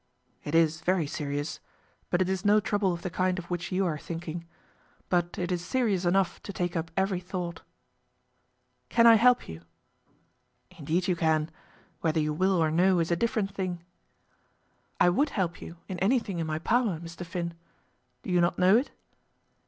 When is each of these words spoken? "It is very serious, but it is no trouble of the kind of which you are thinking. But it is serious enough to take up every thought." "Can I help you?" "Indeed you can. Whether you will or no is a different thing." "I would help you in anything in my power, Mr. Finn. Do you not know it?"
"It 0.43 0.55
is 0.55 0.81
very 0.81 1.05
serious, 1.05 1.59
but 2.09 2.23
it 2.23 2.27
is 2.27 2.43
no 2.43 2.59
trouble 2.59 2.91
of 2.91 3.03
the 3.03 3.11
kind 3.11 3.37
of 3.37 3.51
which 3.51 3.71
you 3.71 3.85
are 3.85 3.99
thinking. 3.99 4.47
But 5.09 5.37
it 5.37 5.51
is 5.51 5.63
serious 5.63 6.05
enough 6.05 6.41
to 6.41 6.51
take 6.51 6.75
up 6.75 6.89
every 6.97 7.19
thought." 7.19 7.61
"Can 8.89 9.05
I 9.05 9.13
help 9.13 9.47
you?" 9.47 9.61
"Indeed 10.75 11.07
you 11.07 11.15
can. 11.15 11.51
Whether 11.99 12.19
you 12.19 12.33
will 12.33 12.53
or 12.53 12.71
no 12.71 12.97
is 12.99 13.11
a 13.11 13.15
different 13.15 13.53
thing." 13.53 13.83
"I 14.99 15.09
would 15.09 15.29
help 15.29 15.61
you 15.61 15.77
in 15.87 15.99
anything 15.99 16.39
in 16.39 16.47
my 16.47 16.57
power, 16.57 16.99
Mr. 16.99 17.23
Finn. 17.23 17.53
Do 18.23 18.31
you 18.31 18.41
not 18.41 18.57
know 18.57 18.77
it?" 18.77 18.89